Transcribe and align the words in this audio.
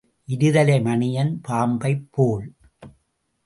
இருதலை 0.27 0.77
மணியன் 0.81 1.41
பாம்பைப் 1.47 2.07
போல். 2.11 2.47